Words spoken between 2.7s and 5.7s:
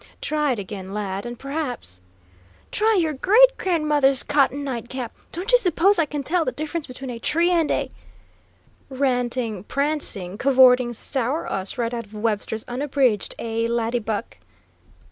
"Try your great grandmother's cotton nightcap! Don't you